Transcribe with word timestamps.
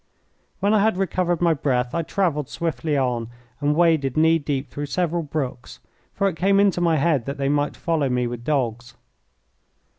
When 0.61 0.73
I 0.73 0.79
had 0.79 0.97
recovered 0.97 1.41
my 1.41 1.53
breath 1.53 1.93
I 1.93 2.01
travelled 2.01 2.49
swiftly 2.49 2.97
on, 2.97 3.29
and 3.59 3.75
waded 3.75 4.17
knee 4.17 4.39
deep 4.39 4.67
through 4.71 4.87
several 4.87 5.21
brooks, 5.21 5.79
for 6.11 6.27
it 6.27 6.35
came 6.35 6.59
into 6.59 6.81
my 6.81 6.95
head 6.95 7.27
that 7.27 7.37
they 7.37 7.49
might 7.49 7.77
follow 7.77 8.09
me 8.09 8.25
with 8.25 8.43
dogs. 8.43 8.95